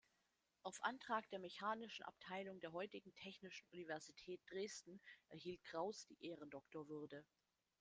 [0.63, 7.23] Auf Antrag der Mechanischen Abteilung der heutigen Technischen Universität Dresden erhielt Krauß die Ehrendoktorwürde.